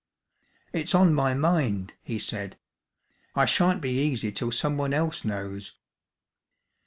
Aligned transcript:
"It's 0.73 0.95
on 0.95 1.13
my 1.13 1.35
mind," 1.35 1.93
he 2.01 2.17
said; 2.17 2.57
"I 3.35 3.45
shan't 3.45 3.83
be 3.83 3.99
easy 3.99 4.31
till 4.31 4.49
someone 4.51 4.95
else 4.95 5.23
knows." 5.23 5.75